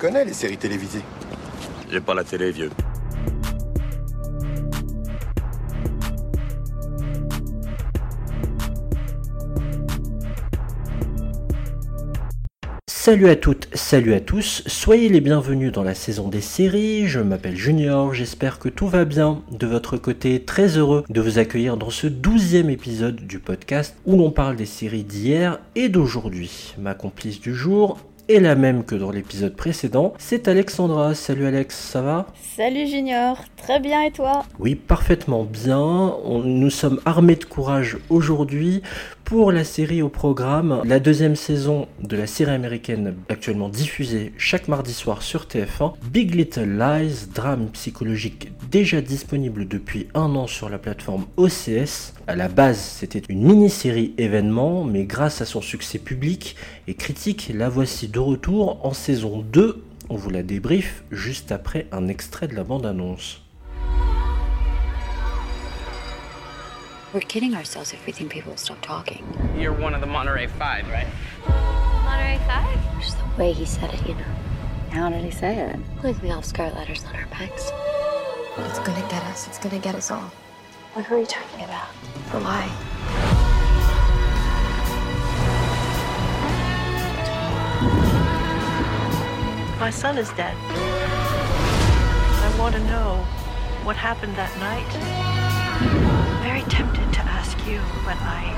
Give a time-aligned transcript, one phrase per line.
[0.00, 1.04] connais les séries télévisées.
[1.92, 2.70] J'ai pas la télé, vieux.
[12.88, 17.18] Salut à toutes, salut à tous, soyez les bienvenus dans la saison des séries, je
[17.18, 21.78] m'appelle Junior, j'espère que tout va bien de votre côté, très heureux de vous accueillir
[21.78, 26.74] dans ce douzième épisode du podcast où l'on parle des séries d'hier et d'aujourd'hui.
[26.78, 27.98] Ma complice du jour
[28.30, 31.14] est la même que dans l'épisode précédent, c'est Alexandra.
[31.14, 32.26] Salut Alex, ça va?
[32.56, 34.44] Salut Junior, très bien et toi?
[34.60, 36.14] Oui, parfaitement bien.
[36.44, 38.82] nous sommes armés de courage aujourd'hui
[39.24, 44.68] pour la série au programme, la deuxième saison de la série américaine actuellement diffusée chaque
[44.68, 50.68] mardi soir sur TF1, Big Little Lies, drame psychologique déjà disponible depuis un an sur
[50.68, 52.14] la plateforme OCS.
[52.26, 56.56] À la base, c'était une mini-série événement, mais grâce à son succès public
[56.86, 59.84] et critique, la voici de retour en saison 2.
[60.08, 63.42] On vous la débrief juste après un extrait de la bande-annonce.
[67.12, 69.26] We're kidding ourselves if we think people will stop talking.
[69.58, 71.08] You're one of the Monterey Five, right?
[72.04, 74.24] Monterey Five Just the way he said it, you know.
[74.90, 77.72] How did he say it Like we have scar letters on our backs.
[78.58, 79.48] It's gonna get us.
[79.48, 80.30] It's gonna get us all.
[80.94, 81.88] What were you talking about?
[82.30, 82.70] The lie.
[89.80, 90.54] My son is dead.
[92.46, 93.16] I want to know
[93.82, 96.19] what happened that night.
[96.40, 98.54] I'm very tempted to ask you, but I.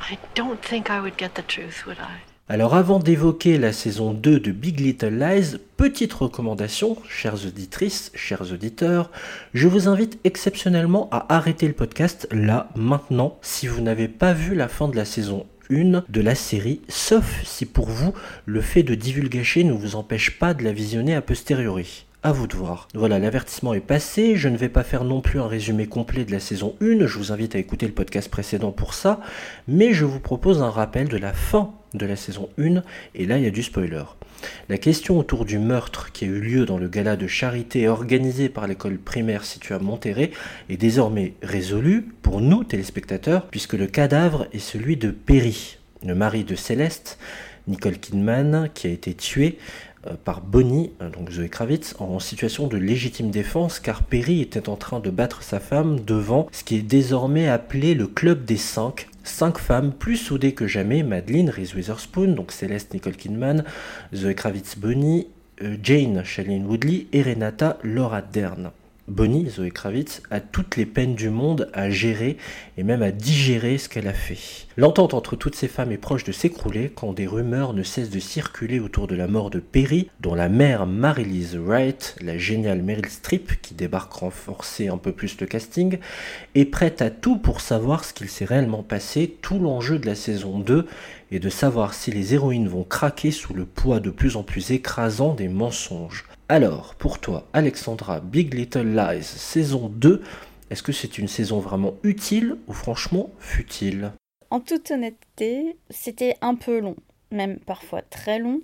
[0.00, 2.20] I don't think I would get the truth, would I?
[2.48, 8.52] Alors avant d'évoquer la saison 2 de Big Little Lies, petite recommandation, chères auditrices, chers
[8.52, 9.10] auditeurs,
[9.54, 14.54] je vous invite exceptionnellement à arrêter le podcast là, maintenant, si vous n'avez pas vu
[14.54, 18.12] la fin de la saison 1 de la série, sauf si pour vous,
[18.44, 22.06] le fait de divulgacher ne vous empêche pas de la visionner a posteriori.
[22.26, 22.88] À vous de voir.
[22.92, 24.34] Voilà, l'avertissement est passé.
[24.34, 27.06] Je ne vais pas faire non plus un résumé complet de la saison 1.
[27.06, 29.20] Je vous invite à écouter le podcast précédent pour ça.
[29.68, 32.82] Mais je vous propose un rappel de la fin de la saison 1.
[33.14, 34.02] Et là, il y a du spoiler.
[34.68, 38.48] La question autour du meurtre qui a eu lieu dans le gala de charité organisé
[38.48, 40.32] par l'école primaire située à Monterrey
[40.68, 46.42] est désormais résolue pour nous, téléspectateurs, puisque le cadavre est celui de Perry, le mari
[46.42, 47.20] de Céleste,
[47.68, 49.58] Nicole Kidman, qui a été tuée
[50.24, 54.76] par Bonnie, euh, donc Zoé Kravitz, en situation de légitime défense car Perry était en
[54.76, 59.08] train de battre sa femme devant ce qui est désormais appelé le club des cinq.
[59.24, 63.64] Cinq femmes plus soudées que jamais, Madeleine, Reese Witherspoon, donc Céleste Nicole Kidman,
[64.14, 65.26] Zoé Kravitz Bonnie,
[65.62, 68.70] euh, Jane Shailene Woodley et Renata Laura Dern.
[69.08, 72.38] Bonnie, Zoé Kravitz, a toutes les peines du monde à gérer
[72.76, 74.66] et même à digérer ce qu'elle a fait.
[74.76, 78.18] L'entente entre toutes ces femmes est proche de s'écrouler quand des rumeurs ne cessent de
[78.18, 83.08] circuler autour de la mort de Perry, dont la mère Mary-Lise Wright, la géniale Meryl
[83.08, 85.98] Streep, qui débarque renforcer un peu plus le casting,
[86.56, 89.36] est prête à tout pour savoir ce qu'il s'est réellement passé.
[89.40, 90.84] Tout l'enjeu de la saison 2
[91.30, 94.72] est de savoir si les héroïnes vont craquer sous le poids de plus en plus
[94.72, 96.24] écrasant des mensonges.
[96.48, 100.22] Alors, pour toi, Alexandra, Big Little Lies, saison 2,
[100.70, 104.12] est-ce que c'est une saison vraiment utile ou franchement futile?
[104.50, 106.94] En toute honnêteté, c'était un peu long,
[107.32, 108.60] même parfois très long.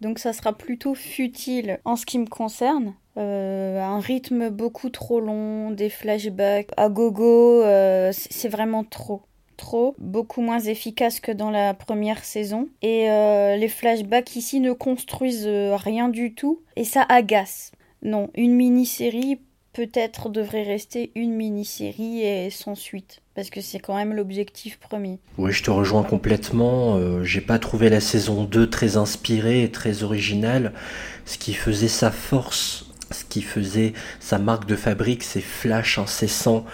[0.00, 2.94] Donc ça sera plutôt futile en ce qui me concerne.
[3.16, 9.22] Euh, un rythme beaucoup trop long, des flashbacks à gogo, euh, c'est vraiment trop
[9.60, 12.68] trop, beaucoup moins efficace que dans la première saison.
[12.80, 17.72] Et euh, les flashbacks ici ne construisent euh, rien du tout et ça agace.
[18.02, 19.38] Non, une mini-série
[19.74, 23.20] peut-être devrait rester une mini-série et sans suite.
[23.34, 25.18] Parce que c'est quand même l'objectif premier.
[25.36, 26.96] Oui, je te rejoins complètement.
[26.96, 30.72] Euh, j'ai pas trouvé la saison 2 très inspirée et très originale.
[31.26, 36.64] Ce qui faisait sa force ce qui faisait sa marque de fabrique, ses flashs incessants,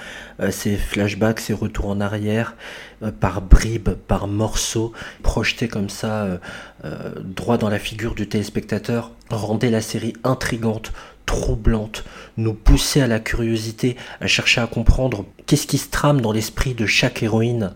[0.41, 2.55] euh, ses flashbacks, ses retours en arrière,
[3.03, 4.93] euh, par bribes, par morceaux,
[5.23, 6.39] projetés comme ça,
[6.85, 10.93] euh, droit dans la figure du téléspectateur, rendait la série intrigante,
[11.25, 12.05] troublante,
[12.37, 16.75] nous poussait à la curiosité, à chercher à comprendre qu'est-ce qui se trame dans l'esprit
[16.75, 17.73] de chaque héroïne.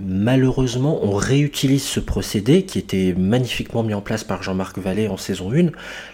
[0.00, 5.16] Malheureusement, on réutilise ce procédé qui était magnifiquement mis en place par Jean-Marc Vallée en
[5.16, 5.70] saison 1.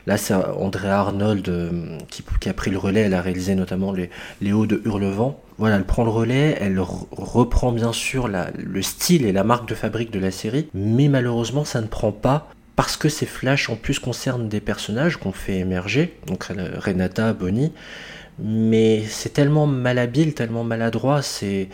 [0.07, 3.03] Là, c'est André Arnold euh, qui, a pris le relais.
[3.03, 4.11] Elle a réalisé notamment les,
[4.41, 5.41] les Hauts de Hurlevent.
[5.59, 9.75] Voilà, elle prend le relais, elle reprend bien sûr le style et la marque de
[9.75, 13.75] fabrique de la série, mais malheureusement, ça ne prend pas parce que ces flashs en
[13.75, 17.73] plus concernent des personnages qu'on fait émerger, donc Renata, Bonnie,
[18.39, 21.69] mais c'est tellement malhabile, tellement maladroit, c'est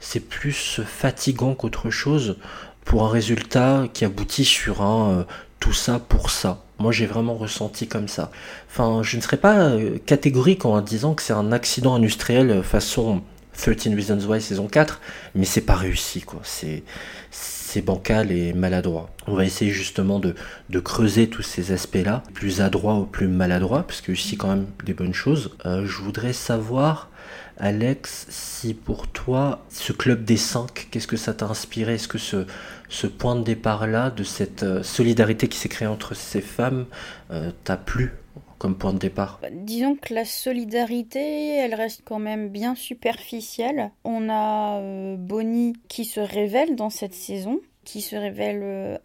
[0.00, 2.36] c'est plus fatigant qu'autre chose.
[2.84, 5.26] pour un résultat qui aboutit sur un
[5.60, 6.64] tout ça pour ça.
[6.78, 8.32] Moi, j'ai vraiment ressenti comme ça.
[8.68, 9.72] Enfin, je ne serais pas
[10.06, 13.22] catégorique en disant que c'est un accident industriel façon
[13.60, 15.00] 13 Reasons Why saison 4,
[15.34, 16.40] mais c'est pas réussi, quoi.
[16.44, 19.10] C'est bancal et maladroit.
[19.26, 20.34] On va essayer justement de,
[20.80, 24.94] creuser tous ces aspects-là, plus adroit ou plus maladroit, parce que ici quand même des
[24.94, 25.50] bonnes choses.
[25.66, 27.10] Euh, je voudrais savoir,
[27.60, 31.94] Alex, si pour toi, ce club des 5, qu'est-ce que ça t'a inspiré?
[31.94, 32.46] Est-ce que ce,
[32.88, 36.86] ce point de départ-là, de cette euh, solidarité qui s'est créée entre ces femmes,
[37.30, 38.14] euh, t'a plu
[38.58, 39.38] comme point de départ?
[39.42, 43.90] Bah, Disons que la solidarité, elle reste quand même bien superficielle.
[44.04, 48.98] On a euh, Bonnie qui se révèle dans cette saison, qui se révèle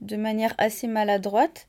[0.00, 1.68] de manière assez maladroite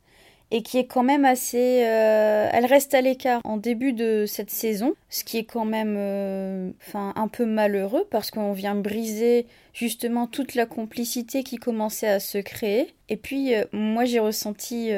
[0.51, 1.83] et qui est quand même assez...
[1.86, 6.74] Euh, elle reste à l'écart en début de cette saison, ce qui est quand même
[6.86, 12.19] enfin un peu malheureux parce qu'on vient briser justement toute la complicité qui commençait à
[12.19, 12.94] se créer.
[13.09, 14.92] Et puis moi j'ai ressenti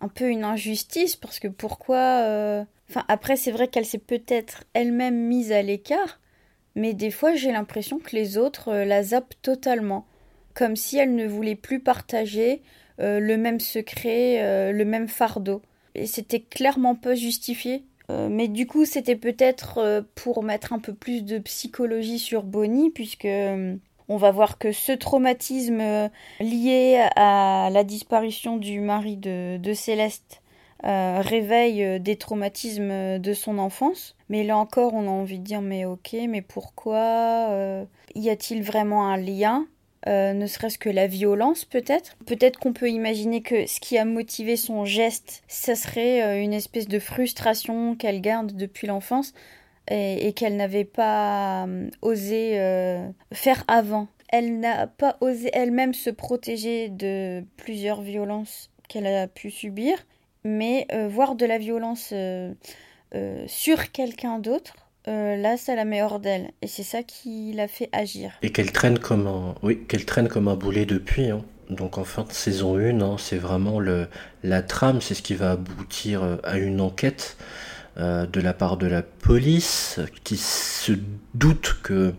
[0.00, 4.64] un peu une injustice parce que pourquoi euh, Enfin après c'est vrai qu'elle s'est peut-être
[4.74, 6.18] elle-même mise à l'écart,
[6.74, 10.06] mais des fois j'ai l'impression que les autres euh, la zappent totalement,
[10.54, 12.62] comme si elle ne voulait plus partager
[13.00, 15.62] euh, le même secret, le même fardeau.
[15.94, 17.84] Et c'était clairement pas justifié.
[18.08, 23.28] mais du coup c'était peut-être pour mettre un peu plus de psychologie sur Bonnie puisque
[24.10, 26.08] on va voir que ce traumatisme euh,
[26.40, 30.42] lié à la disparition du mari de, Céleste
[30.84, 34.16] euh, réveille euh, des traumatismes de son enfance.
[34.28, 37.86] Mais là encore, on a envie de dire mais ok, mais pourquoi
[38.16, 39.66] Y a-t-il vraiment un lien?
[40.06, 42.16] Ne serait-ce que la violence peut-être.
[42.26, 46.88] Peut-être qu'on peut imaginer que ce qui a motivé son geste, ça serait une espèce
[46.88, 49.34] de frustration qu'elle garde depuis l'enfance
[49.90, 54.08] et, qu'elle n'avait pas euh, osé euh, faire avant.
[54.28, 59.96] Elle n'a pas osé elle-même se protéger de plusieurs violences qu'elle a pu subir,
[60.44, 62.14] mais euh, voir de la violence
[63.46, 64.74] sur quelqu'un d'autre,
[65.06, 66.50] là, ça la met hors d'elle.
[66.62, 68.32] Et c'est ça qui l'a fait agir.
[68.42, 71.30] Et qu'elle traîne comme un, boulet depuis.
[71.30, 71.44] Hein.
[71.68, 74.08] Donc en fin de saison 1, hein, c'est vraiment le,
[74.42, 77.36] la trame, c'est ce qui va aboutir à une enquête.
[77.98, 80.92] Euh, de la part de la police qui se
[81.34, 82.14] doute que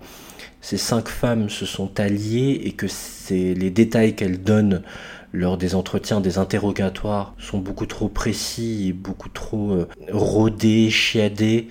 [0.59, 4.83] ces cinq femmes se sont alliées et que c'est les détails qu'elles donnent
[5.31, 11.69] lors des entretiens, des interrogatoires sont beaucoup trop précis beaucoup trop euh, rodés, chiadés,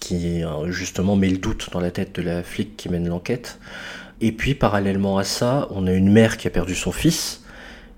[0.00, 3.58] qui euh, justement met le doute dans la tête de la flic qui mène l'enquête.
[4.20, 7.44] Et puis parallèlement à ça, on a une mère qui a perdu son fils,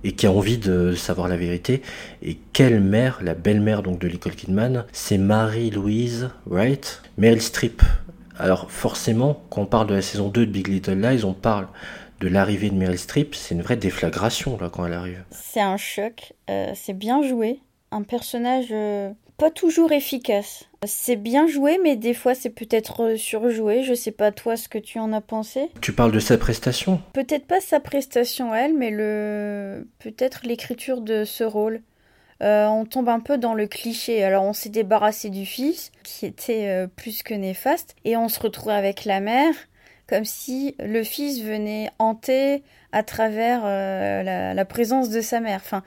[0.04, 1.82] et qui a envie de savoir la vérité.
[2.22, 7.82] Et quelle mère, la belle-mère donc de Nicole Kidman, c'est Marie-Louise Wright, Meryl Streep.
[8.38, 11.66] Alors forcément, quand on parle de la saison 2 de Big Little Lies, on parle
[12.20, 15.24] de l'arrivée de Meryl Streep, c'est une vraie déflagration là quand elle arrive.
[15.30, 17.60] C'est un choc, euh, c'est bien joué,
[17.90, 20.64] un personnage euh, pas toujours efficace.
[20.84, 23.82] C'est bien joué, mais des fois c'est peut-être euh, surjoué.
[23.82, 25.70] Je sais pas toi ce que tu en as pensé.
[25.80, 27.00] Tu parles de sa prestation?
[27.12, 31.82] Peut-être pas sa prestation elle, mais le peut-être l'écriture de ce rôle.
[32.42, 34.22] Euh, on tombe un peu dans le cliché.
[34.22, 38.40] Alors on s'est débarrassé du fils, qui était euh, plus que néfaste, et on se
[38.40, 39.54] retrouve avec la mère,
[40.08, 42.62] comme si le fils venait hanter
[42.92, 45.60] à travers la, la, présence de sa mère.
[45.62, 45.82] Enfin,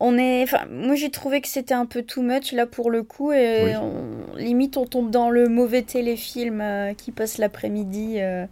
[0.00, 3.02] on est enfin moi j'ai trouvé que c'était un peu too much là pour le
[3.02, 3.74] coup et
[4.36, 8.46] limite on tombe dans le mauvais téléfilm euh, qui passe l'après-midi euh,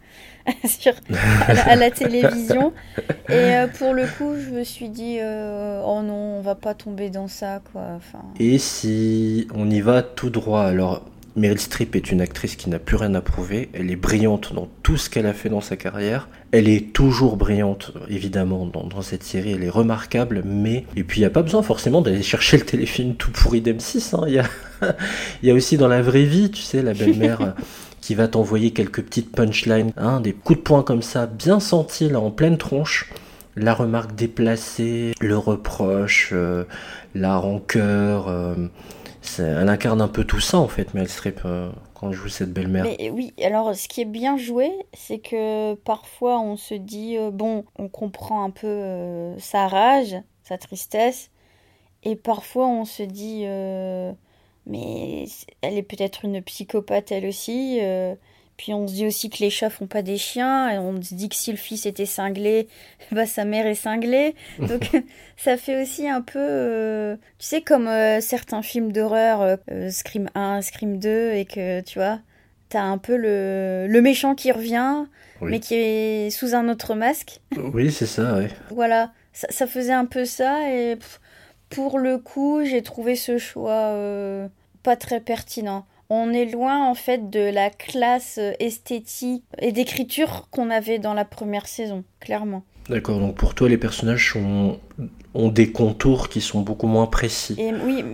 [0.46, 2.72] à la, télévision.
[3.28, 7.10] Et euh, pour le coup je me suis dit oh non on va pas tomber
[7.10, 8.24] dans ça quoi enfin.
[8.38, 12.78] Et si on y va tout droit alors Meryl Streep est une actrice qui n'a
[12.78, 13.70] plus rien à prouver.
[13.72, 16.28] Elle est brillante dans tout ce qu'elle a fait dans sa carrière.
[16.50, 19.52] Elle est toujours brillante, évidemment, dans, cette série.
[19.52, 20.84] Elle est remarquable, mais...
[20.96, 24.14] Et puis, il n'y a pas besoin forcément d'aller chercher le téléfilm tout pourri d'M6.
[24.14, 24.24] Hein.
[24.26, 24.44] Il, y a...
[25.42, 27.54] y a aussi dans la vraie vie, tu sais, la belle-mère
[28.02, 32.10] qui va t'envoyer quelques petites punchlines, hein, des coups de poing comme ça, bien sentis,
[32.10, 33.10] là, en pleine tronche
[33.56, 36.64] la remarque déplacée, le reproche, euh,
[37.14, 38.54] la rancœur, euh,
[39.38, 42.52] elle incarne un peu tout ça en fait, Meryl Streep, euh, quand elle joue cette
[42.52, 42.86] belle-mère.
[43.12, 47.64] Oui, alors ce qui est bien joué, c'est que parfois on se dit, euh, bon,
[47.78, 51.30] on comprend un peu euh, sa rage, sa tristesse,
[52.02, 53.44] et parfois on se dit,
[54.66, 55.26] mais
[55.60, 57.80] elle est peut-être une psychopathe elle aussi.
[58.58, 61.14] Puis on se dit aussi que les chats font pas des chiens, et on se
[61.14, 62.68] dit que si le fils était cinglé,
[63.12, 64.34] bah sa mère est cinglée.
[64.58, 64.90] Donc
[65.36, 70.28] ça fait aussi un peu, euh, tu sais, comme euh, certains films d'horreur, euh, Scream
[70.34, 72.20] 1, Scream 2, et que tu vois,
[72.68, 75.04] t'as un peu le, le méchant qui revient,
[75.40, 75.50] Oui.
[75.50, 77.40] mais qui est sous un autre masque.
[77.74, 78.48] Oui, c'est ça, ouais.
[78.70, 81.20] Voilà, ça, ça faisait un peu ça et pff,
[81.70, 84.46] pour le coup, j'ai trouvé ce choix euh,
[84.82, 85.84] pas très pertinent.
[86.14, 91.14] On est loin en fait de la classe euh, esthétique et d'écriture qu'on avait dans
[91.14, 92.64] la première saison, clairement.
[92.90, 94.78] D'accord, donc pour toi, les personnages sont...
[95.34, 97.54] ont des contours qui sont beaucoup moins précis.
[97.56, 98.04] Et oui,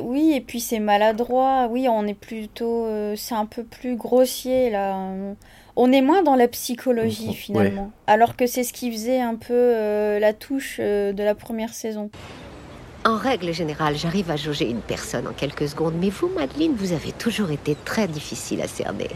[0.00, 1.66] oui, et puis c'est maladroit.
[1.68, 4.96] Oui, on est plutôt, euh, c'est un peu plus grossier là.
[5.74, 7.34] On- est moins dans la psychologie Ouais.
[7.34, 11.34] finalement, alors que c'est ce qui faisait un peu euh, la touche euh, de la
[11.34, 12.10] première saison.
[13.04, 16.92] En règle générale, j'arrive à jauger une personne en quelques secondes, mais vous, Madeleine, vous
[16.92, 19.08] avez toujours été très difficile à cerner.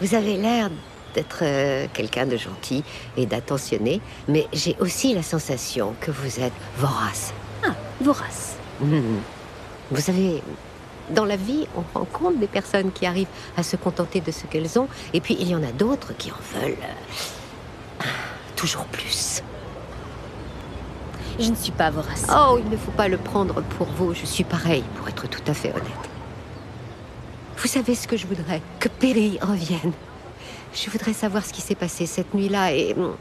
[0.00, 0.70] Vous avez l'air
[1.14, 2.82] d'être euh, quelqu'un de gentil
[3.18, 7.34] et d'attentionné, mais j'ai aussi la sensation que vous êtes vorace.
[7.62, 8.56] Ah, vorace.
[8.80, 9.20] Mhm.
[9.90, 10.42] Vous savez,
[11.10, 14.78] dans la vie, on rencontre des personnes qui arrivent à se contenter de ce qu'elles
[14.78, 18.04] ont, et puis il y en a d'autres qui en veulent euh,
[18.56, 19.42] toujours plus.
[21.38, 22.26] Je ne suis pas vorace.
[22.30, 24.14] Oh, il ne faut pas le prendre pour vous.
[24.14, 26.10] Je suis pareil, pour être tout à fait honnête.
[27.56, 28.62] Vous savez ce que je voudrais?
[28.78, 29.92] Que Perry revienne.
[30.74, 33.16] Je voudrais savoir ce qui s'est passé cette nuit-là et hum,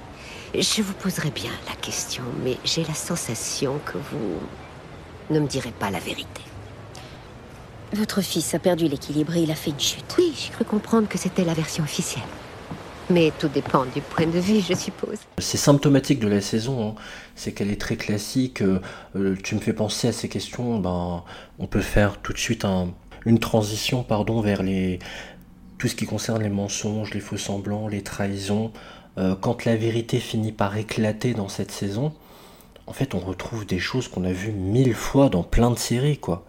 [0.53, 4.37] je vous poserai bien la question, mais j'ai la sensation que vous
[5.29, 6.41] ne me direz pas la vérité.
[7.93, 10.15] Votre fils a perdu l'équilibre et il a fait une chute.
[10.17, 12.23] Oui, j'ai cru comprendre que c'était la version officielle.
[13.11, 15.17] Mais tout dépend du point de vue, je suppose.
[15.39, 16.95] C'est symptomatique de la saison, hein.
[17.35, 18.61] c'est qu'elle est très classique.
[18.61, 18.79] euh,
[19.15, 21.23] euh, tu me fais penser à ces questions, ben,
[21.57, 22.89] on peut faire tout de suite un-
[23.25, 24.99] une transition pardon, vers les,
[25.79, 28.71] tout ce qui concerne les mensonges, les faux semblants, les trahisons.
[29.17, 32.13] Euh, quand la vérité finit par éclater dans cette saison,
[32.85, 36.17] en fait, on retrouve des choses qu'on a vues mille fois dans plein de séries,
[36.19, 36.45] quoi.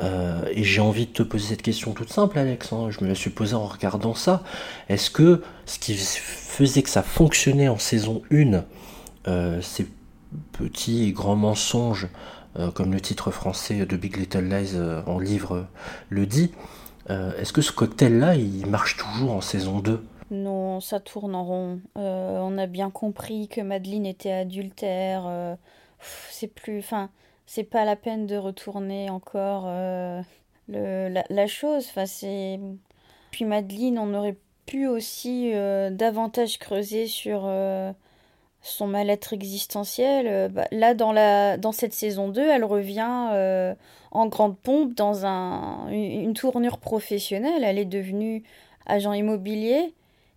[0.00, 2.72] Euh, et j'ai envie de te poser cette question toute simple, Alex.
[2.72, 4.42] hein, Je me la suis posée en regardant ça.
[4.88, 8.64] Est-ce que ce qui faisait que ça fonctionnait en saison 1,
[9.28, 9.86] euh, ces
[10.52, 12.08] petits et grands mensonges,
[12.58, 15.66] euh, comme le titre français de Big Little Lies en livre
[16.08, 16.50] le dit,
[17.08, 21.80] est-ce que ce cocktail-là, il marche toujours en saison 2 Non, ça tourne en rond.
[21.96, 25.56] On a bien compris que Madeleine était adultère.
[26.30, 27.10] c'est plus, enfin,
[27.46, 30.22] c'est pas la peine de retourner encore euh,
[30.68, 31.86] le, la, chose.
[31.90, 32.58] Enfin, c'est.
[33.30, 34.36] Puis Madeleine, on aurait
[34.66, 37.92] pu aussi euh, davantage creuser sur euh,
[38.62, 40.50] son mal-être existentiel.
[40.50, 43.36] Bah, là, dans la, dans cette saison 2, elle revient
[44.10, 47.64] en grande pompe dans un, une tournure professionnelle.
[47.64, 48.42] Elle est devenue
[48.86, 49.94] agent immobilier.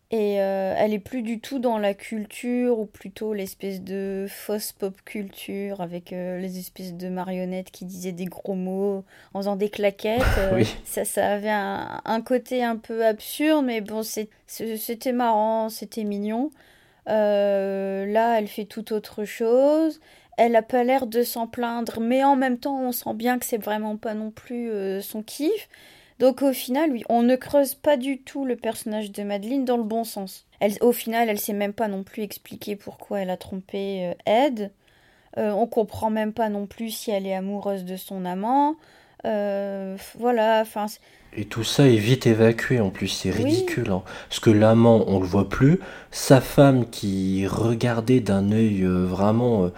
[0.10, 4.72] Et euh, elle est plus du tout dans la culture, ou plutôt l'espèce de fausse
[4.72, 9.58] pop culture, avec euh, les espèces de marionnettes qui disaient des gros mots en faisant
[9.58, 10.22] des claquettes.
[10.38, 10.76] Euh, Oui.
[10.86, 14.02] ça, ça avait un, un côté un peu absurde, mais bon,
[14.48, 16.52] c'était marrant, c'était mignon.
[17.06, 20.00] Là, elle fait tout autre chose.
[20.38, 23.46] Elle a pas l'air de s'en plaindre, mais en même temps, on sent bien que
[23.46, 24.72] c'est vraiment pas non plus
[25.02, 25.68] son kiff.
[26.20, 29.78] Donc au final, oui, on ne creuse pas du tout le personnage de Madeleine dans
[29.78, 30.46] le bon sens.
[30.60, 34.32] Elle, au final, elle sait même pas non plus expliquer pourquoi elle a trompé euh,
[34.32, 34.72] Ed.
[35.38, 38.76] Euh, on comprend même pas non plus si elle est amoureuse de son amant.
[39.26, 40.88] Euh, voilà, enfin,
[41.36, 43.44] Et tout ça est vite évacué en plus, c'est Oui.
[43.44, 43.92] ridicule.
[43.92, 44.02] hein.
[44.30, 45.80] Parce que l'amant, on le voit plus.
[46.10, 49.70] Sa femme qui regardait d'un œil euh, vraiment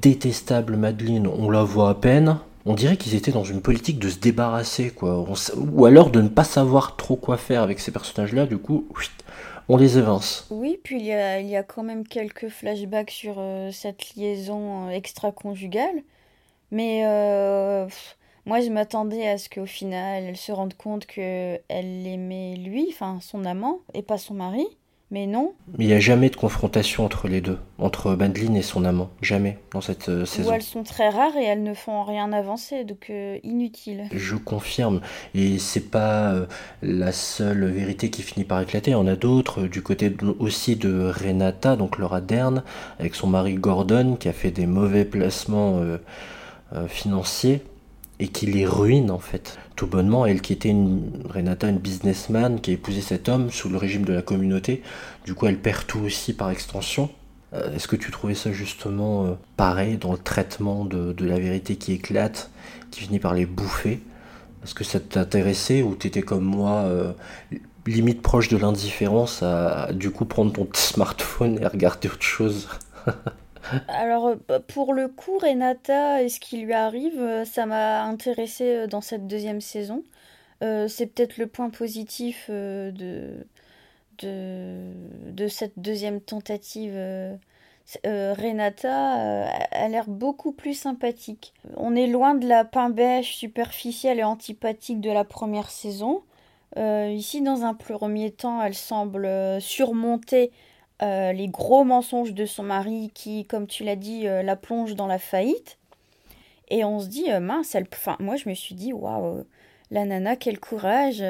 [0.00, 2.38] détestable Madeleine, on la voit à peine.
[2.64, 5.24] On dirait qu'ils étaient dans une politique de se débarrasser, quoi.
[5.56, 8.86] Ou alors de ne pas savoir trop quoi faire avec ces personnages-là, du coup,
[9.68, 10.46] on les évince.
[10.50, 11.12] Oui, puis il y
[11.56, 16.02] a, quand même quelques flashbacks sur euh, cette liaison euh, extra-conjugale.
[16.70, 17.86] Mais euh,
[18.46, 22.86] moi, je m'attendais à ce qu'au final, elle se rende compte que elle aimait lui,
[22.90, 24.66] enfin son amant, et pas son mari.
[25.14, 28.62] Mais non, Mais il n'y a jamais de confrontation entre les deux, entre Madeleine et
[28.62, 29.10] son amant.
[29.20, 30.52] Jamais dans cette euh, ou saison.
[30.54, 34.04] elles sont très rares et elles ne font rien avancer, donc euh, inutile.
[34.10, 35.02] Je confirme.
[35.34, 36.46] Et c'est pas euh,
[36.80, 38.92] la seule vérité qui finit par éclater.
[38.92, 39.64] Il y en a d'autres.
[39.64, 42.62] euh, Du côté de- aussi de Renata, donc Laura Dern,
[42.98, 45.78] avec son mari Gordon, qui a fait des mauvais placements
[46.88, 47.62] financiers
[48.18, 49.58] et qui les ruine en fait.
[49.76, 53.68] Tout bonnement, elle qui était une Renata, une businessman, qui a épousé cet homme sous
[53.68, 54.82] le régime de la communauté.
[55.24, 57.10] Du coup, elle perd tout aussi par extension.
[57.54, 61.76] Euh, Est-ce que tu trouvais ça justement euh, pareil dans le traitement de, la vérité
[61.76, 62.50] qui éclate,
[62.90, 64.00] qui finit par les bouffer?
[64.64, 67.12] Est-ce que ça t'intéressait ou t'étais comme moi, euh,
[67.86, 72.22] limite proche de l'indifférence, à, à, du coup prendre ton petit smartphone et regarder autre
[72.22, 72.68] chose?
[73.88, 78.04] Alors, euh, bah, pour le coup, Renata et ce qui lui arrive, euh, ça m'a
[78.04, 80.04] intéressée euh, dans cette deuxième saison.
[80.86, 83.34] C'est peut-être le point positif de,
[84.22, 86.92] de, cette deuxième tentative.
[86.94, 87.36] Euh,
[88.04, 91.52] Renata a l'air beaucoup plus sympathique.
[91.76, 96.22] On est loin de la beige superficielle et antipathique de la première saison.
[96.76, 99.28] ici, dans un premier temps, elle semble
[99.60, 100.52] surmonter
[101.02, 105.18] les gros mensonges de son mari qui, comme tu l'as dit, la plonge dans la
[105.18, 105.78] faillite.
[106.68, 107.86] Et on se dit, mince, elle...
[107.92, 109.44] enfin, moi je me suis dit, waouh,
[109.92, 111.22] la nana, quel courage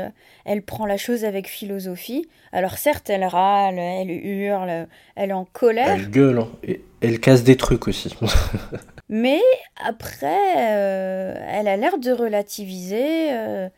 [0.45, 2.29] Elle prend la chose avec philosophie.
[2.52, 4.87] Alors certes, elle râle, elle hurle,
[5.17, 5.97] elle est en colère.
[5.97, 6.49] Elle gueule, hein.
[6.62, 8.14] et elle casse des trucs aussi.
[9.09, 9.43] Mais
[9.85, 13.33] après, euh, elle a l'air de relativiser.
[13.33, 13.69] Euh,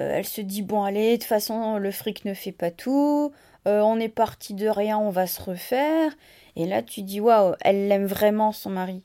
[0.00, 3.30] euh, elle se dit, bon allez, de toute façon, le fric ne fait pas tout.
[3.66, 6.12] On est parti de rien, on va se refaire.
[6.56, 9.02] Et là, tu dis, waouh, elle l'aime vraiment, son mari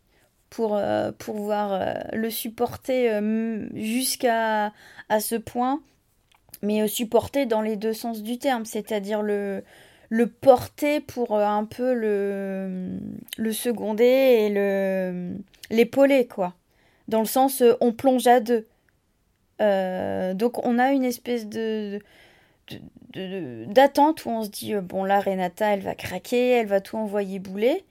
[0.50, 4.74] pour euh, pouvoir euh, le supporter euh, jusqu'à
[5.10, 5.82] à ce point,
[6.62, 9.64] mais supporter dans les deux sens du terme, c'est-à-dire le,
[10.10, 13.00] le porter pour un peu le,
[13.38, 15.36] le seconder et le
[15.72, 16.54] l'épauler, quoi.
[17.08, 18.68] Dans le sens, on plonge à deux.
[19.60, 22.00] donc on a une espèce de,
[23.14, 27.40] d'attente où on se dit, bon là, Renata, elle va craquer, elle va tout envoyer
[27.40, 27.84] bouler.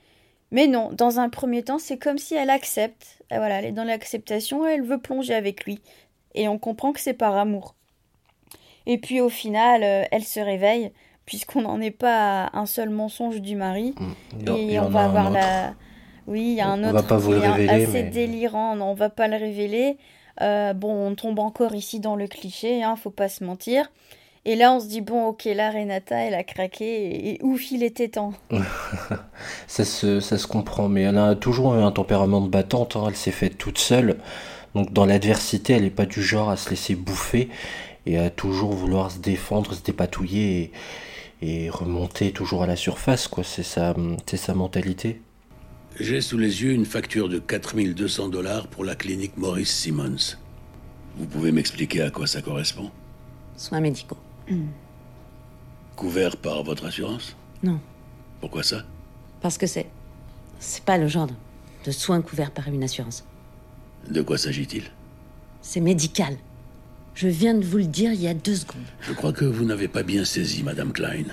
[0.50, 3.18] Mais non, dans un premier temps, c'est comme si elle accepte.
[3.30, 5.80] Voilà, elle est dans l'acceptation, elle veut plonger avec lui.
[6.34, 7.74] Et on comprend que c'est par amour.
[8.86, 10.90] Et puis au final, euh, elle se réveille,
[11.26, 13.94] puisqu'on n'en est pas à un seul mensonge du mari.
[13.98, 14.48] Mmh.
[14.56, 15.74] et on va avoir la.
[16.26, 18.76] Oui, il y a un autre va pas vous le révéler, assez délirant.
[18.76, 19.96] Non, on va pas le révéler.
[20.40, 23.90] Euh, bon, on tombe encore ici dans le cliché, hein, faut pas se mentir.
[24.48, 27.82] Et là, on se dit, bon, ok, là, Renata, elle a craqué, et, ouf, il
[27.82, 28.32] était temps.
[29.66, 33.04] ça, se, ça se comprend, mais elle a toujours eu un tempérament de battante, hein.
[33.08, 34.16] elle s'est faite toute seule.
[34.74, 37.50] Donc dans l'adversité, elle n'est pas du genre à se laisser bouffer
[38.06, 40.72] et à toujours vouloir se défendre, se dépatouiller
[41.42, 43.44] et, et remonter toujours à la surface, quoi.
[43.44, 43.94] C'est sa,
[44.34, 45.20] sa mentalité.
[46.00, 50.38] J'ai sous les yeux une facture de 4200 dollars pour la clinique Maurice Simmons.
[51.18, 52.90] Vous pouvez m'expliquer à quoi ça correspond?
[53.58, 54.16] Soins médicaux.
[55.96, 57.36] Couvert par votre assurance?
[57.62, 57.80] Non.
[58.40, 58.84] Pourquoi ça?
[59.40, 59.86] Parce que c'est.
[60.60, 61.28] C'est pas le genre
[61.84, 63.24] de, soins couverts par une assurance.
[64.08, 64.84] De quoi s'agit-il?
[65.62, 66.36] C'est médical.
[67.14, 68.82] Je viens de vous le dire il y a deux secondes.
[69.00, 71.24] Je crois que vous n'avez pas bien saisi, Madame Klein.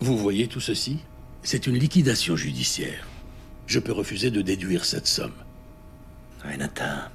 [0.00, 0.98] Vous voyez tout ceci?
[1.42, 3.06] C'est une liquidation judiciaire.
[3.66, 5.32] Je peux refuser de déduire cette somme.
[6.44, 7.10] Renata.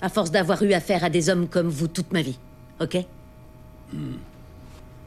[0.00, 2.38] À force d'avoir eu affaire à des hommes comme vous toute ma vie,
[2.80, 2.98] ok?
[3.94, 4.16] Hmm.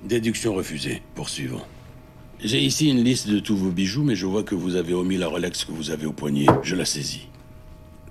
[0.03, 1.01] Déduction refusée.
[1.13, 1.61] Poursuivons.
[2.39, 5.17] J'ai ici une liste de tous vos bijoux, mais je vois que vous avez omis
[5.17, 6.45] la Rolex que vous avez au poignet.
[6.63, 7.27] Je la saisis.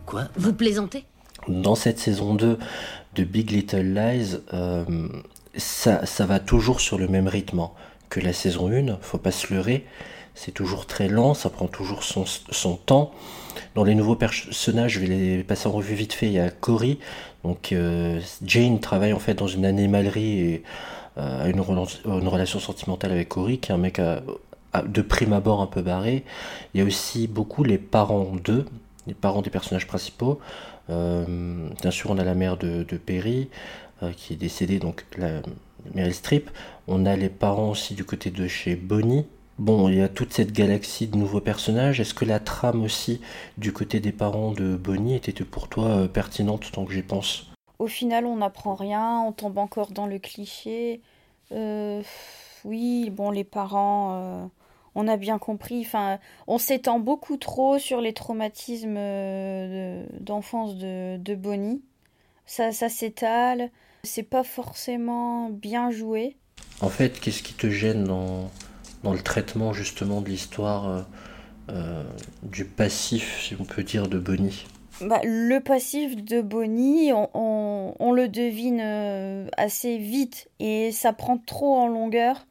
[0.05, 1.05] Quoi Vous plaisantez?
[1.49, 2.59] Dans cette saison 2
[3.15, 4.85] de Big Little Lies, euh,
[5.57, 7.71] ça, ça va toujours sur le même rythme hein,
[8.11, 9.87] que la saison 1, faut pas se leurrer.
[10.37, 13.11] C'est toujours très lent, ça prend toujours son, temps.
[13.75, 16.27] Dans les nouveaux personnages, je vais les passer en revue vite fait.
[16.27, 16.99] Il y a Cory,
[17.43, 20.63] donc euh, Jane travaille en fait dans une animalerie et
[21.17, 25.67] euh, a une, relation sentimentale avec Cory, qui est un mec de prime abord un
[25.67, 26.23] peu barré.
[26.75, 28.67] Il y a aussi beaucoup les parents d'eux,
[29.07, 30.39] les parents des personnages principaux.
[30.91, 31.25] Euh,
[31.81, 33.49] bien sûr, on a la mère de, Perry
[34.19, 35.41] qui est décédée, donc la
[35.95, 36.51] Meryl Streep.
[36.89, 39.25] On a les parents aussi du côté de chez Bonnie,
[39.59, 41.99] Bon, il y a toute cette galaxie de nouveaux personnages.
[41.99, 43.23] Est-ce que la trame aussi
[43.57, 47.47] du côté des parents de Bonnie était pour toi euh, pertinente tant que j'y pense?
[47.79, 51.01] Au final, on n'apprend rien, on tombe encore dans le cliché.
[51.53, 52.03] Euh,
[52.65, 54.47] oui, bon, les parents, euh,
[54.95, 55.81] on a bien compris.
[55.81, 58.99] Enfin, on s'étend beaucoup trop sur les traumatismes
[60.21, 61.83] d'enfance de, de, Bonnie.
[62.45, 63.71] Ça, ça s'étale.
[64.05, 66.37] C'est pas forcément bien joué.
[66.83, 68.51] En fait, qu'est-ce qui te gêne dans
[69.07, 71.03] dans le traitement justement de l'histoire euh,
[71.71, 72.03] euh,
[72.43, 74.67] du passif, si on peut dire, de Bonnie
[75.01, 81.77] bah, le passif de Bonnie, on, le devine euh, assez vite et ça prend trop
[81.77, 82.47] en longueur.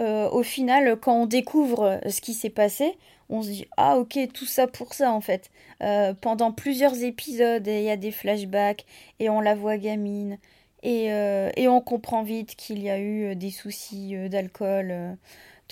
[0.00, 2.96] au final, quand on découvre ce qui s'est passé,
[3.28, 5.50] on se dit ah ok tout ça pour ça en fait.
[6.20, 8.86] pendant plusieurs épisodes, il y a des flashbacks
[9.20, 10.38] et on la voit gamine
[10.82, 15.18] et on comprend vite qu'il y a eu des soucis d'alcool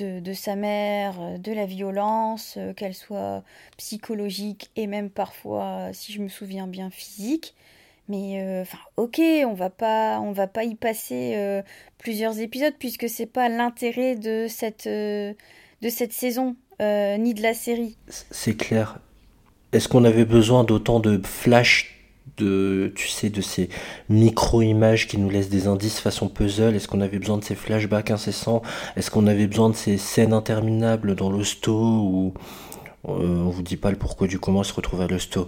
[0.02, 3.42] de, sa mère, euh, de la violence, euh, qu'elle soit
[3.76, 7.54] psychologique et même parfois, si je me souviens bien, physique.
[8.08, 11.62] Mais euh, enfin, ok, on va pas, on va pas y passer
[11.98, 17.96] plusieurs épisodes puisque c'est pas l'intérêt de cette de cette saison ni de la série.
[18.08, 18.98] C'est clair.
[19.72, 21.99] Est-ce qu'on avait besoin d'autant de flash
[22.36, 23.68] de, tu sais, de ces
[24.08, 28.10] micro-images qui nous laissent des indices façon puzzle Est-ce qu'on avait besoin de ces flashbacks
[28.10, 28.62] incessants?
[28.96, 32.34] Est-ce qu'on avait besoin de ces scènes interminables dans l'hosto où
[33.08, 35.46] euh, on vous dit pas le pourquoi du comment se retrouve à l'hosto,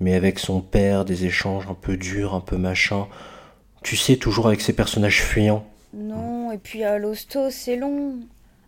[0.00, 3.06] mais avec son père, des échanges un peu durs, un peu machin.
[3.82, 5.64] Tu sais, toujours avec ces personnages fuyants.
[5.94, 8.16] Non, et puis à l'hosto, c'est long.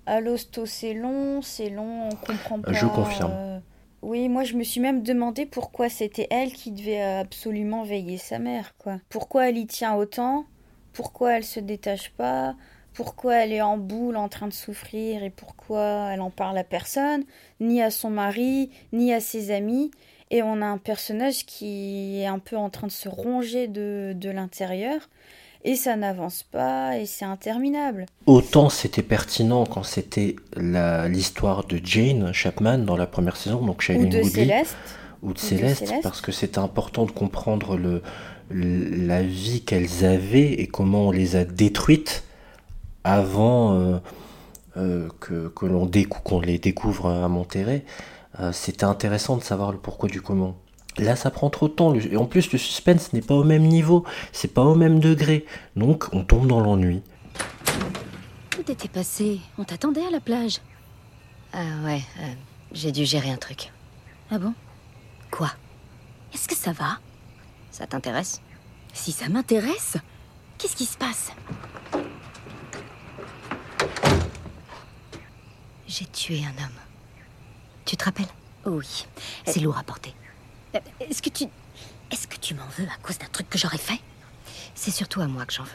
[0.07, 2.73] À l'hosto, c'est long, c'est long, on comprend pas.
[2.73, 3.31] Je confirme.
[3.33, 3.59] euh,
[4.03, 8.41] Oui, moi je me suis même demandé pourquoi c'était elle qui devait absolument veiller sa
[8.41, 8.99] mère, quoi.
[9.09, 10.45] Pourquoi elle y tient autant?
[10.93, 12.57] Pourquoi elle se détache pas?
[12.95, 16.65] Pourquoi elle est en boule en train de souffrir et pourquoi elle en parle à
[16.65, 17.25] personne,
[17.61, 19.93] ni à son mari, ni à ses amis.
[20.31, 24.15] Et on a un personnage qui est un peu en train de se ronger de,
[24.17, 25.09] de l'intérieur
[25.65, 28.07] et ça n'avance pas et c'est interminable.
[28.27, 33.83] Autant c'était pertinent quand c'était l'histoire de Jane Chapman dans la première saison, donc Ou
[33.83, 34.77] Shailene de Woodley, Céleste.
[35.23, 38.03] ou de de Céleste, parce que c'était important de comprendre le,
[38.51, 42.25] le- la vie qu'elles avaient et comment on les a détruites
[43.05, 43.99] avant euh,
[44.77, 47.85] euh, que, que l'on décou- les découvre à Monterrey.
[48.41, 50.57] Euh, c'était intéressant de savoir le pourquoi du comment.
[50.99, 51.95] Là, ça prend trop de temps.
[51.95, 55.47] Et en plus, le suspense n'est pas au même niveau, c'est pas au même degré.
[55.75, 57.03] Donc, on tombe dans l'ennui.
[58.59, 59.41] Où t'étais passé?
[59.59, 60.59] On t'attendait à la plage.
[61.53, 62.33] Ah ouais, euh,
[62.73, 63.73] j'ai dû gérer un truc.
[64.31, 64.55] Ah bon?
[65.31, 65.51] Quoi?
[66.35, 66.99] Est-ce que ça va?
[67.71, 68.41] Ça t'intéresse?
[68.93, 69.97] Si ça m'intéresse
[70.59, 71.33] Qu'est-ce qui se passe?
[75.89, 76.79] J'ai tué un homme.
[77.85, 78.29] Tu te rappelles?
[78.65, 79.07] Oui.
[79.45, 80.15] C'est lourd à porter.
[80.75, 81.45] Euh, Est-ce que tu...
[82.11, 84.01] Est-ce que tu m'en veux à cause d'un truc que j'aurais fait?
[84.75, 85.71] C'est surtout à moi que j'en veux.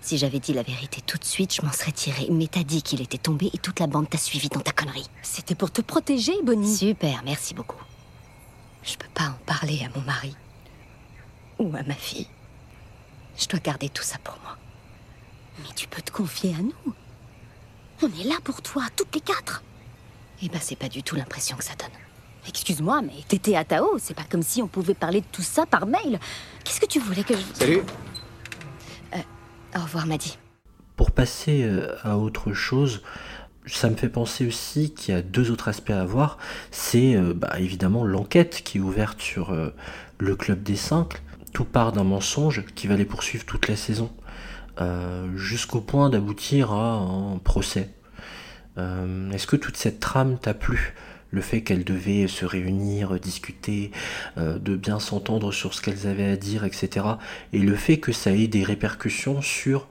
[0.00, 2.26] Si j'avais dit la vérité tout de suite, je m'en serais tiré.
[2.30, 5.06] Mais t'as dit qu'il était tombé et toute la bande t'a suivi dans ta connerie.
[5.22, 6.76] C'était pour te protéger, Bonnie.
[6.76, 7.82] Super, merci beaucoup.
[8.82, 10.36] Je peux pas en parler à mon mari.
[11.58, 12.26] Ou à ma fille.
[13.38, 14.56] Je dois garder tout ça pour moi.
[15.60, 16.94] Mais tu peux te confier à nous.
[18.02, 19.62] On est là pour toi, toutes les quatre.
[20.42, 21.88] Eh ben, c'est pas du tout l'impression que ça donne.
[22.48, 23.96] Excuse-moi, mais t'étais à Tao.
[23.98, 26.18] C'est pas comme si on pouvait parler de tout ça par mail.
[26.64, 27.42] Qu'est-ce que tu voulais que je...
[27.54, 27.82] Salut
[29.76, 30.38] Au revoir, Maddy.
[30.96, 33.02] Pour passer euh, à autre chose,
[33.66, 36.38] ça me fait penser aussi qu'il y a deux autres aspects à voir.
[36.70, 39.74] C'est euh, bah, évidemment l'enquête qui est ouverte sur euh,
[40.18, 41.14] le club des cinq.
[41.52, 44.12] Tout part d'un mensonge qui va les poursuivre toute la saison,
[44.80, 47.90] euh, jusqu'au point d'aboutir à un procès.
[48.76, 50.94] Euh, Est-ce que toute cette trame t'a plu?
[51.34, 53.90] Le fait qu'elles devaient se réunir, discuter,
[54.38, 57.06] euh, de bien s'entendre sur ce qu'elles avaient à dire, etc.
[57.52, 59.88] Et le fait que ça ait des répercussions sur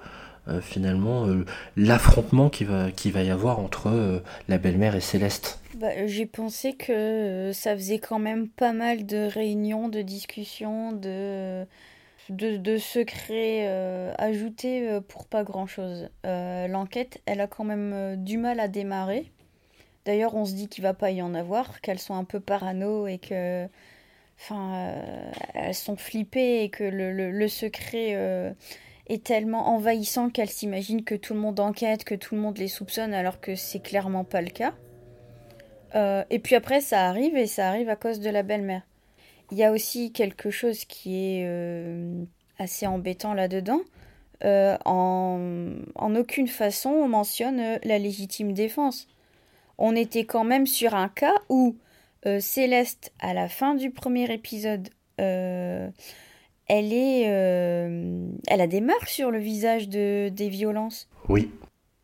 [0.47, 1.45] euh, finalement euh,
[1.77, 5.59] l'affrontement qui va, qui va y avoir entre la belle-mère et Céleste.
[5.75, 11.65] Bah, J'ai pensé que ça faisait quand même pas mal de réunions, de discussions, de,
[12.29, 13.67] de, de secrets
[14.17, 16.09] ajoutés pour pas grand-chose.
[16.23, 19.32] L'enquête, elle a quand même du mal à démarrer.
[20.05, 23.07] D'ailleurs, on se dit qu'il va pas y en avoir, qu'elles sont un peu parano
[23.07, 23.67] et que...
[24.39, 28.51] Enfin, euh, elles sont flippées et que le, secret euh,
[29.07, 32.67] est tellement envahissant qu'elles s'imaginent que tout le monde enquête, que tout le monde les
[32.67, 34.73] soupçonne, alors que c'est clairement pas le cas.
[35.95, 38.81] Euh, et puis après, ça arrive et ça arrive à cause de la belle-mère.
[39.51, 41.47] Il y a aussi quelque chose qui est
[42.57, 43.81] assez embêtant là-dedans.
[44.43, 45.39] En,
[45.95, 49.07] en aucune façon on mentionne la légitime défense.
[49.85, 51.75] On était quand même sur un cas où
[52.25, 54.87] euh, Céleste, à la fin du premier épisode,
[55.19, 55.89] euh,
[56.67, 61.09] elle est, euh, elle a des marques sur le visage de, des violences.
[61.27, 61.51] Oui.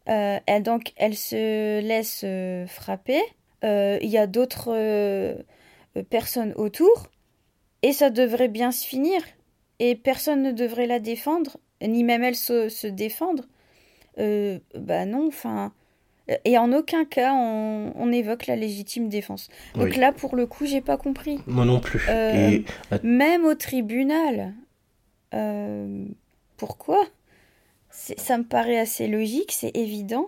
[0.06, 2.26] Elle, donc, elle se laisse
[2.70, 3.22] frapper.
[3.63, 5.38] Il y a d'autres
[6.10, 7.08] personnes autour.
[7.82, 9.22] Et ça devrait bien se finir.
[9.80, 13.46] Et personne ne devrait la défendre, ni même elle se, se défendre.
[14.18, 15.72] Bah non, enfin.
[16.46, 19.50] Et en aucun cas, on, on évoque la légitime défense.
[19.74, 19.98] Donc Oui.
[19.98, 21.39] là, pour le coup, j'ai pas compris.
[21.48, 22.06] Moi non plus.
[22.10, 22.65] Euh, Et
[23.04, 24.54] Même au tribunal.
[25.34, 26.06] Euh,
[26.58, 27.04] pourquoi?
[27.92, 30.28] Ça me paraît assez logique, c'est évident.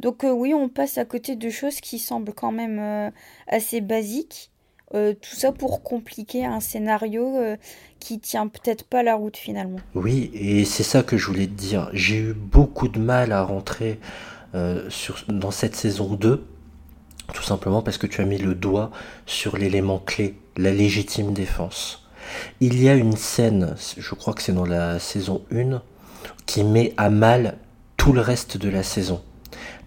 [0.00, 3.10] Donc euh, oui, on passe à côté de choses qui semblent quand même euh,
[3.48, 4.50] assez basiques.
[4.94, 7.56] Euh, tout ça pour compliquer un scénario euh,
[7.98, 9.78] qui tient peut-être pas la route finalement.
[9.94, 11.90] Oui, et c'est ça que je voulais te dire.
[11.94, 13.98] J'ai eu beaucoup de mal à rentrer
[14.54, 16.44] euh, sur, dans cette saison 2,
[17.32, 18.90] tout simplement parce que tu as mis le doigt
[19.26, 22.06] sur l'élément clé, la légitime défense.
[22.60, 25.82] Il y a une scène, je crois que c'est dans la saison 1,
[26.46, 27.56] qui met à mal
[27.96, 29.22] tout le reste de la saison.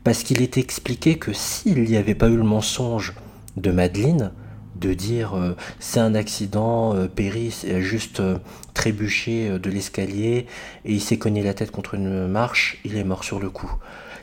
[0.03, 3.13] Parce qu'il est expliqué que s'il n'y avait pas eu le mensonge
[3.57, 4.31] de Madeleine,
[4.79, 8.37] de dire euh, c'est un accident, euh, Perry a juste euh,
[8.73, 10.45] trébuché de l'escalier
[10.85, 13.71] et il s'est cogné la tête contre une marche, il est mort sur le coup.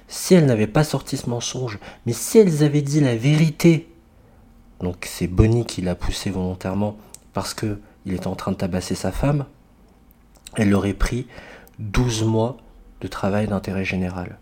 [0.09, 3.89] Si elles n'avaient pas sorti ce mensonge, mais si elles avaient dit la vérité,
[4.81, 6.97] donc c'est Bonnie qui l'a poussé volontairement
[7.33, 9.47] parce que il était en train de tabasser sa femme,
[10.57, 11.27] elle aurait pris
[11.79, 12.59] 12 mois
[13.01, 14.39] de travail d'intérêt général.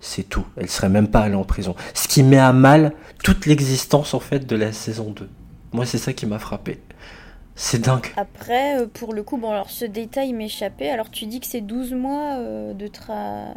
[0.00, 0.46] C'est tout.
[0.56, 1.76] Elle serait même pas allée en prison.
[1.94, 5.28] Ce qui met à mal toute l'existence en fait de la saison 2.
[5.72, 6.80] Moi, c'est ça qui m'a frappé.
[7.54, 8.06] C'est dingue.
[8.16, 10.90] Après, euh, pour le coup, bon, alors ce détail m'échappait.
[10.90, 13.54] Alors, tu dis que c'est 12 mois euh, de, tra...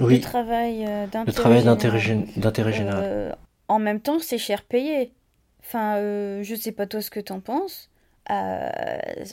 [0.00, 0.18] Oui.
[0.18, 1.76] de travail euh, d'intérêt Le travail général.
[1.76, 3.00] d'intérêt gén- d'intérêt général.
[3.04, 3.32] Euh,
[3.68, 5.12] en même temps, c'est cher payé.
[5.60, 7.90] Enfin, euh, je sais pas toi ce que t'en penses.
[8.30, 8.68] Euh,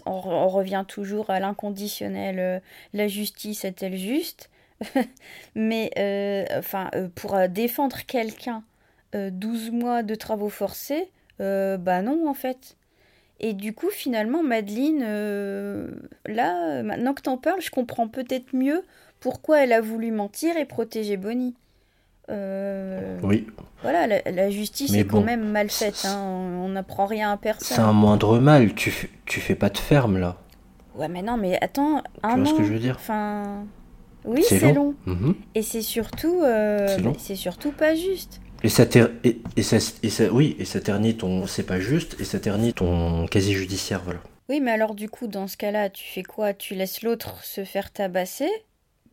[0.06, 2.39] on, re- on revient toujours à l'inconditionnel.
[2.39, 2.60] euh,
[2.93, 4.49] la justice est-elle juste?
[5.56, 8.63] Mais euh, enfin, pour défendre quelqu'un,
[9.15, 12.78] euh, 12 mois de travaux forcés, bah non en fait.
[13.39, 15.04] Et du coup, finalement, Madeleine,
[16.26, 18.84] là, maintenant que t'en parles, je comprends peut-être mieux
[19.23, 21.55] pourquoi elle a voulu mentir et protéger Bonnie.
[22.29, 23.47] Euh, Oui.
[23.81, 26.03] Voilà, la, la justice Mais est quand même mal faite.
[26.05, 27.75] hein, On n'apprend rien à personne.
[27.77, 28.73] C'est un moindre mal.
[28.75, 30.36] Tu, tu fais pas de ferme là.
[30.95, 32.57] Ouais, mais non, mais attends, un vois ce an.
[32.57, 33.65] que je veux dire Enfin,
[34.25, 34.93] oui, C'est long.
[35.05, 35.36] Mhm.
[35.55, 38.41] Et c'est surtout, euh, C'est surtout pas juste.
[38.63, 41.79] Et ça, ter- et, et ça, et ça- oui, et ça ternit ton, c'est pas
[41.81, 44.19] juste, et ça ternit ton casier judiciaire, voilà.
[44.49, 46.53] Oui, mais alors du coup, dans ce cas-là, tu fais quoi?
[46.53, 48.49] Tu laisses l'autre se faire tabasser,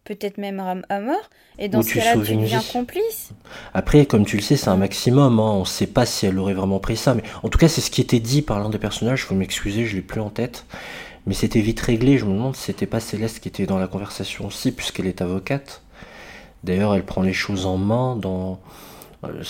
[0.04, 2.72] peut-être même à, mort, et dans Ou ce tu cas-là, tu deviens vie.
[2.72, 3.30] complice.
[3.74, 5.38] Après, comme tu le sais, c'est un maximum.
[5.38, 5.52] Hein.
[5.52, 7.90] On sait pas si elle aurait vraiment pris ça, mais en tout cas, c'est ce
[7.90, 9.24] qui était dit par l'un des personnages.
[9.24, 10.64] Faut m'excuser, je l'ai plus en tête.
[11.26, 12.18] Mais c'était vite réglé.
[12.18, 15.20] Je me demande si c'était pas Céleste qui était dans la conversation aussi, puisqu'elle est
[15.22, 15.82] avocate.
[16.64, 18.58] D'ailleurs, elle prend les choses en main dans
[19.24, 19.42] euh,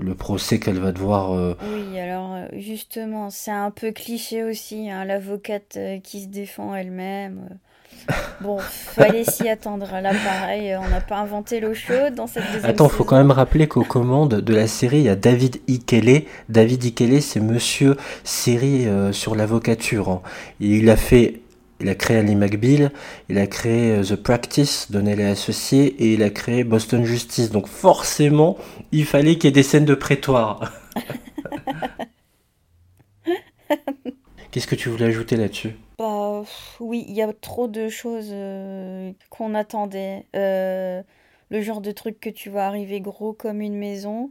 [0.00, 1.32] le procès qu'elle va devoir.
[1.32, 6.74] euh, Oui, alors euh, justement, c'est un peu cliché aussi, hein, l'avocate qui se défend
[6.74, 7.58] elle-même.
[8.40, 9.86] Bon, fallait s'y attendre.
[10.00, 13.04] Là, pareil, euh, on n'a pas inventé l'eau chaude dans cette deuxième Attends, faut saison.
[13.04, 16.22] quand même rappeler qu'aux commandes de la série, il y a David Ikele.
[16.48, 20.08] David Ikele, c'est monsieur série euh, sur l'avocature.
[20.08, 20.22] hein.
[20.60, 21.40] Il a fait,
[21.80, 22.92] il a créé Ali McBeal,
[23.28, 27.50] il a créé euh, The Practice, Donnell et Associés, et il a créé Boston Justice.
[27.50, 28.56] Donc forcément,
[28.92, 30.72] il fallait qu'il y ait des scènes de prétoire.
[34.50, 35.76] Qu'est-ce que tu voulais ajouter là-dessus?
[35.98, 36.42] Bah,
[36.80, 40.24] oui, il y a trop de choses euh, qu'on attendait.
[40.36, 41.02] Euh,
[41.50, 44.30] le genre de truc que tu vois arriver gros comme une maison.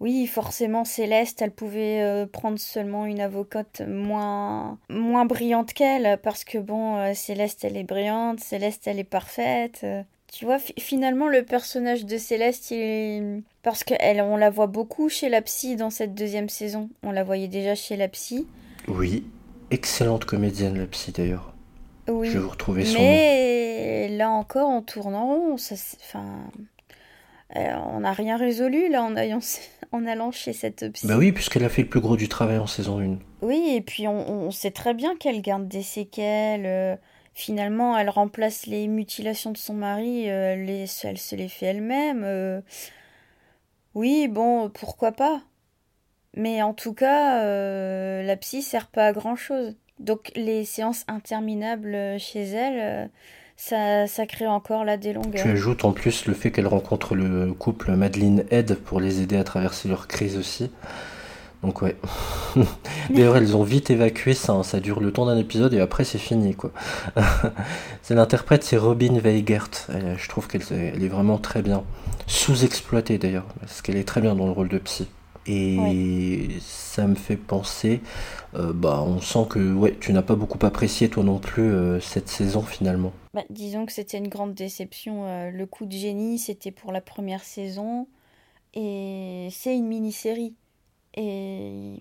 [0.00, 6.44] Oui, forcément, Céleste, elle pouvait euh, prendre seulement une avocate moins, moins brillante qu'elle, parce
[6.44, 9.86] que bon, euh, Céleste, elle est brillante, Céleste, elle est parfaite.
[10.32, 13.42] Tu vois, fi- finalement, le personnage de Céleste, il est...
[13.62, 16.90] Parce qu'elle, on la voit beaucoup chez la psy dans cette deuxième saison.
[17.02, 18.46] On la voyait déjà chez la psy.
[18.88, 19.24] Oui,
[19.70, 21.52] excellente comédienne la psy d'ailleurs.
[22.08, 22.28] Oui.
[22.28, 23.04] Je vais vous retrouver son nom.
[23.04, 24.82] Mais là encore, en
[25.26, 25.56] rond.
[25.56, 26.50] Ça, enfin,
[27.56, 29.38] euh, on n'a rien résolu là en allant,
[29.92, 31.06] en allant chez cette psy.
[31.06, 33.18] Bah oui, puisqu'elle a fait le plus gros du travail en saison 1.
[33.42, 36.66] Oui, et puis on, on sait très bien qu'elle garde des séquelles.
[36.66, 36.96] euh,
[37.32, 41.66] finalement, elle remplace les mutilations de son mari, euh, elle, les- elle se les fait
[41.66, 42.62] elle-même.
[43.94, 45.40] Oui, bon, pourquoi pas.
[46.36, 49.74] Mais en tout cas, euh, la psy sert pas à grand-chose.
[50.00, 53.08] Donc les séances interminables euh, chez elle,
[53.62, 55.44] euh, ça, crée encore là des longueurs.
[55.44, 59.36] Tu ajoutes en plus le fait qu'elle rencontre le couple Madeleine Ed pour les aider
[59.36, 60.72] à traverser leur crise aussi.
[61.62, 61.96] Donc ouais.
[63.10, 64.64] D'ailleurs, elles ont vite évacué ça, hein.
[64.64, 66.72] ça dure le temps d'un épisode et après c'est fini quoi.
[68.02, 69.70] c'est l'interprète, c'est Robin Weigert.
[69.88, 71.84] Je trouve qu'elle elle est vraiment très bien.
[72.26, 75.06] Sous-exploitée d'ailleurs, parce qu'elle est très bien dans le rôle de psy.
[75.46, 78.00] Et ça me fait penser,
[78.54, 82.00] euh, bah on sent que ouais, tu n'as pas beaucoup apprécié toi non plus euh,
[82.00, 83.12] cette saison finalement.
[83.34, 85.26] Bah, disons que c'était une grande déception.
[85.26, 88.06] euh, le coup de génie, c'était pour la première saison.
[88.74, 90.54] Et c'est une mini-série.
[91.14, 91.96] Et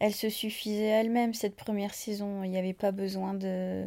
[0.00, 2.42] elle se suffisait elle-même, cette première saison.
[2.42, 3.84] Il n'y avait pas besoin de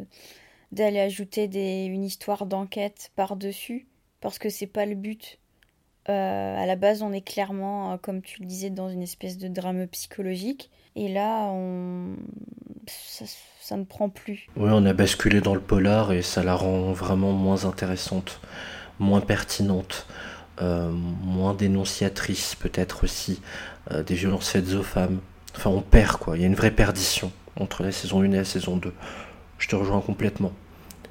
[0.72, 3.86] d'aller ajouter des, une histoire d'enquête par-dessus.
[4.20, 5.38] Parce que c'est pas le but.
[6.08, 9.36] Euh, à la base, on est clairement, euh, comme tu le disais, dans une espèce
[9.38, 10.70] de drame psychologique.
[10.96, 12.16] Et là, on...
[12.86, 13.24] ça,
[13.60, 14.46] ça ne prend plus.
[14.56, 18.40] Oui, on a basculé dans le polar et ça la rend vraiment moins intéressante,
[18.98, 20.06] moins pertinente,
[20.62, 23.40] euh, moins dénonciatrice peut-être aussi
[24.06, 25.20] des violences faites aux femmes.
[25.56, 28.36] Enfin, on perd quoi, il y a une vraie perdition entre la saison 1 et
[28.36, 28.92] la saison 2.
[29.58, 30.52] Je te rejoins complètement.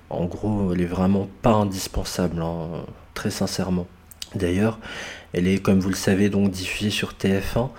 [0.09, 3.87] En gros, elle est vraiment pas indispensable, hein, très sincèrement.
[4.35, 4.79] D'ailleurs,
[5.33, 7.69] elle est, comme vous le savez, donc diffusée sur TF1.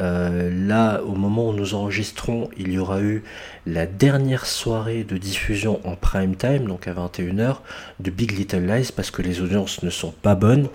[0.00, 3.22] Euh, là, au moment où nous enregistrons, il y aura eu
[3.66, 7.56] la dernière soirée de diffusion en prime time, donc à 21h,
[8.00, 10.68] de Big Little Lies, parce que les audiences ne sont pas bonnes.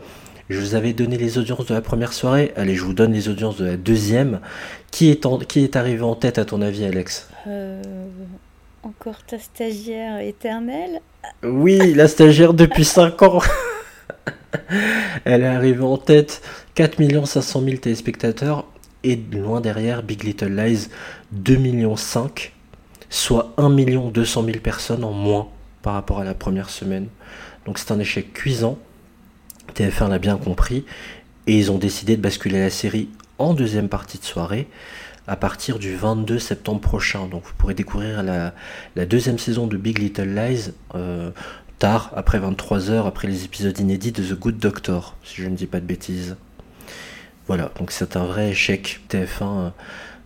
[0.50, 2.54] Je vous avais donné les audiences de la première soirée.
[2.56, 4.40] Allez, je vous donne les audiences de la deuxième.
[4.92, 7.30] Qui est, qui est arrivé en tête à ton avis, Alex?
[7.48, 7.82] Euh,
[8.84, 11.02] Encore ta stagiaire éternelle?
[11.44, 13.42] Oui, la stagiaire depuis 5 ans.
[15.26, 16.42] Elle est arrivée en tête.
[16.76, 18.66] 4 500 000 téléspectateurs.
[19.04, 20.90] Et loin derrière, Big Little Lies,
[21.32, 22.54] 2 millions 5,
[23.10, 25.48] soit 1 200 000 personnes en moins
[25.82, 27.08] par rapport à la première semaine.
[27.66, 28.78] Donc c'est un échec cuisant.
[29.76, 30.86] TF1 l'a bien compris
[31.46, 34.68] et ils ont décidé de basculer la série en deuxième partie de soirée
[35.28, 37.28] à partir du 22 septembre prochain.
[37.28, 38.54] Donc vous pourrez découvrir la,
[39.06, 41.32] deuxième saison de Big Little Lies euh,
[41.80, 45.68] tard, après 23h, après les épisodes inédits de The Good Doctor, si je ne dis
[45.68, 46.36] pas de bêtises.
[47.48, 49.00] Voilà, donc c'est un vrai échec.
[49.10, 49.70] TF1, euh,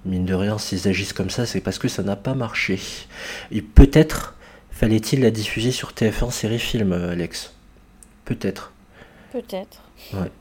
[0.05, 2.79] mine de rien, s'ils agissent comme ça, c'est parce que ça n'a pas marché.
[3.51, 4.35] Et peut-être
[4.71, 7.53] fallait-il la diffuser sur TF1 série film, euh, Alex
[8.25, 8.71] Peut-être.
[9.31, 9.81] Peut-être.
[10.13, 10.31] Ouais.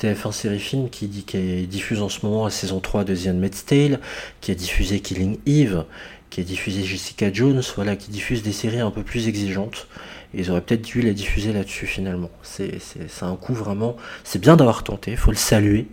[0.00, 3.26] TF1 série film qui, dit, qui diffuse en ce moment la saison 3 de The
[3.28, 4.00] Handmaid's Tale,
[4.40, 5.84] qui a diffusé Killing Eve,
[6.30, 9.88] qui a diffusé Jessica Jones, voilà, qui diffuse des séries un peu plus exigeantes.
[10.34, 12.30] Ils auraient peut-être dû la diffuser là-dessus finalement.
[12.42, 12.78] C'est
[13.22, 13.96] un coup vraiment.
[14.24, 15.86] C'est bien d'avoir tenté, faut le saluer.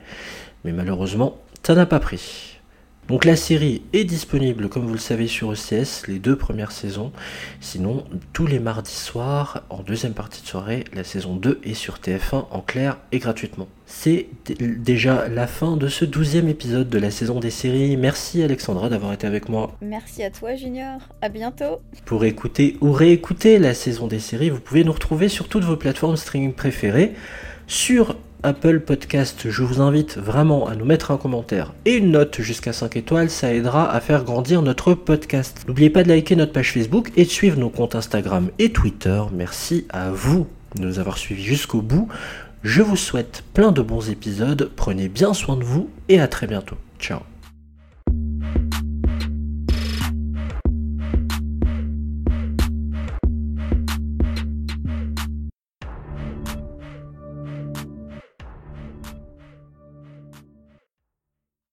[0.64, 2.57] Mais malheureusement, ça n'a pas pris.
[3.08, 7.14] Donc la série est disponible, comme vous le savez, sur ECS, les deux premières saisons.
[7.62, 12.00] Sinon, tous les mardis soirs, en deuxième partie de soirée, la saison 2 est sur
[12.00, 13.70] TF1 en clair et gratuitement.
[13.86, 14.28] C'est
[14.60, 17.96] déjà la fin de ce douzième épisode de la saison des séries.
[17.96, 19.78] Merci Alexandra d'avoir été avec moi.
[19.82, 21.80] Merci à toi Junior, à bientôt.
[22.04, 25.78] Pour écouter ou réécouter la saison des séries, vous pouvez nous retrouver sur toutes vos
[25.78, 27.14] plateformes streaming préférées,
[27.68, 32.42] sur Apple Podcast, je vous invite vraiment à nous mettre un commentaire et une note
[32.42, 35.64] jusqu'à 5 étoiles, ça aidera à faire grandir notre podcast.
[35.68, 39.22] N'oubliez pas de liker notre page Facebook et de suivre nos comptes Instagram et Twitter.
[39.34, 42.08] Merci à vous de nous avoir suivis jusqu'au bout.
[42.64, 46.48] Je vous souhaite plein de bons épisodes, prenez bien soin de vous et à très
[46.48, 46.78] bientôt.
[47.00, 47.20] Ciao